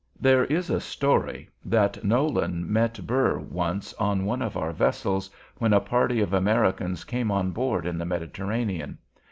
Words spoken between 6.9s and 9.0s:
came on board in the Mediterranean.